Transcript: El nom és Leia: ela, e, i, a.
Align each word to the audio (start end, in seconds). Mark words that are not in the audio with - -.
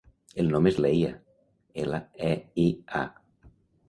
El 0.43 0.47
nom 0.53 0.69
és 0.69 0.77
Leia: 0.85 1.11
ela, 1.83 1.99
e, 2.31 2.31
i, 2.65 2.65
a. 3.01 3.03